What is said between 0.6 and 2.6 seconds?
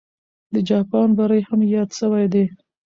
جاپان بری هم یاد سوی دی.